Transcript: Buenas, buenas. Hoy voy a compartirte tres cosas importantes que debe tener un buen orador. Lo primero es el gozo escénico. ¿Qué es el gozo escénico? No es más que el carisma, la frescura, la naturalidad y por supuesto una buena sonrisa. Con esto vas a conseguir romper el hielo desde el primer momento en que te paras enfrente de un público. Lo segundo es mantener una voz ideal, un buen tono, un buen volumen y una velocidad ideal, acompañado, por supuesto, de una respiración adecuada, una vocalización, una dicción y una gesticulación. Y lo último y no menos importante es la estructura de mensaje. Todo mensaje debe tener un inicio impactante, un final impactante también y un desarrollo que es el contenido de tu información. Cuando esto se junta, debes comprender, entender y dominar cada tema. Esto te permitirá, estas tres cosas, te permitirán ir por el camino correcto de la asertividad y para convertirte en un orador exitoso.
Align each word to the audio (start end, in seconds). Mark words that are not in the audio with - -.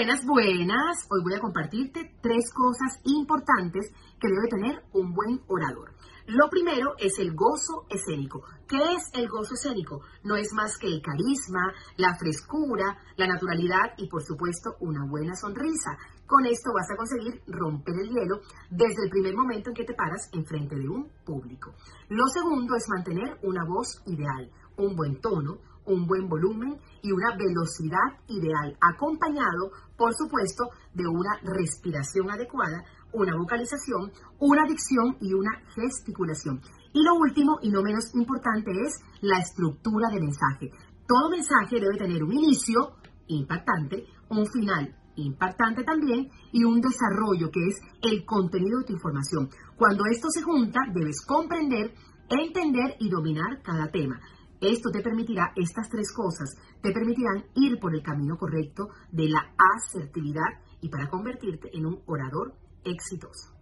Buenas, 0.00 0.24
buenas. 0.24 1.06
Hoy 1.10 1.20
voy 1.22 1.34
a 1.34 1.40
compartirte 1.40 2.16
tres 2.22 2.50
cosas 2.54 2.98
importantes 3.04 3.92
que 4.18 4.28
debe 4.28 4.48
tener 4.48 4.82
un 4.94 5.12
buen 5.12 5.42
orador. 5.46 5.92
Lo 6.26 6.48
primero 6.48 6.94
es 6.96 7.18
el 7.18 7.34
gozo 7.34 7.84
escénico. 7.90 8.42
¿Qué 8.66 8.78
es 8.78 9.10
el 9.12 9.28
gozo 9.28 9.52
escénico? 9.52 10.00
No 10.24 10.36
es 10.36 10.54
más 10.54 10.78
que 10.78 10.86
el 10.86 11.02
carisma, 11.02 11.74
la 11.98 12.16
frescura, 12.16 12.96
la 13.18 13.26
naturalidad 13.26 13.92
y 13.98 14.08
por 14.08 14.22
supuesto 14.22 14.76
una 14.80 15.04
buena 15.04 15.34
sonrisa. 15.34 15.98
Con 16.26 16.46
esto 16.46 16.70
vas 16.72 16.88
a 16.90 16.96
conseguir 16.96 17.42
romper 17.48 17.96
el 18.00 18.08
hielo 18.08 18.40
desde 18.70 19.04
el 19.04 19.10
primer 19.10 19.34
momento 19.36 19.68
en 19.68 19.74
que 19.74 19.84
te 19.84 19.92
paras 19.92 20.30
enfrente 20.32 20.76
de 20.76 20.88
un 20.88 21.10
público. 21.26 21.74
Lo 22.08 22.26
segundo 22.28 22.74
es 22.74 22.88
mantener 22.88 23.38
una 23.42 23.66
voz 23.66 24.00
ideal, 24.06 24.50
un 24.80 24.96
buen 24.96 25.20
tono, 25.20 25.58
un 25.86 26.06
buen 26.06 26.28
volumen 26.28 26.76
y 27.02 27.12
una 27.12 27.36
velocidad 27.36 28.20
ideal, 28.28 28.76
acompañado, 28.80 29.72
por 29.96 30.14
supuesto, 30.14 30.64
de 30.94 31.06
una 31.06 31.38
respiración 31.42 32.30
adecuada, 32.30 32.84
una 33.12 33.36
vocalización, 33.36 34.12
una 34.38 34.64
dicción 34.64 35.16
y 35.20 35.34
una 35.34 35.50
gesticulación. 35.74 36.60
Y 36.92 37.02
lo 37.02 37.14
último 37.14 37.58
y 37.62 37.70
no 37.70 37.82
menos 37.82 38.14
importante 38.14 38.70
es 38.70 39.00
la 39.20 39.38
estructura 39.38 40.08
de 40.10 40.20
mensaje. 40.20 40.70
Todo 41.06 41.30
mensaje 41.30 41.80
debe 41.80 41.96
tener 41.96 42.22
un 42.22 42.32
inicio 42.32 42.96
impactante, 43.26 44.06
un 44.28 44.46
final 44.46 44.96
impactante 45.16 45.84
también 45.84 46.30
y 46.52 46.64
un 46.64 46.80
desarrollo 46.80 47.50
que 47.50 47.60
es 47.68 47.80
el 48.02 48.24
contenido 48.24 48.78
de 48.78 48.86
tu 48.86 48.92
información. 48.94 49.50
Cuando 49.76 50.04
esto 50.06 50.28
se 50.30 50.42
junta, 50.42 50.80
debes 50.94 51.24
comprender, 51.26 51.94
entender 52.28 52.96
y 52.98 53.08
dominar 53.08 53.60
cada 53.62 53.90
tema. 53.90 54.20
Esto 54.60 54.90
te 54.90 55.00
permitirá, 55.00 55.52
estas 55.56 55.88
tres 55.88 56.12
cosas, 56.12 56.54
te 56.82 56.92
permitirán 56.92 57.46
ir 57.54 57.78
por 57.80 57.94
el 57.94 58.02
camino 58.02 58.36
correcto 58.36 58.90
de 59.10 59.28
la 59.28 59.54
asertividad 59.56 60.60
y 60.82 60.88
para 60.90 61.08
convertirte 61.08 61.70
en 61.72 61.86
un 61.86 62.02
orador 62.06 62.54
exitoso. 62.84 63.59